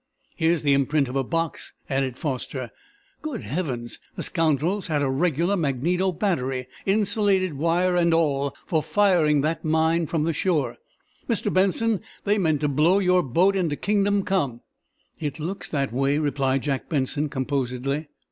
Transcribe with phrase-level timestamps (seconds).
[0.35, 2.71] "Here's the imprint of a box," added Foster.
[3.21, 9.41] "Good heavens, the scoundrels had a regular magneto battery, insulated wire and all, for firing
[9.41, 10.77] that mine from the shore.
[11.29, 11.53] Mr.
[11.53, 14.61] Benson, they meant to blow your boat into Kingdom Come!"
[15.19, 18.07] "It looks that way," replied Jack Benson, composedly.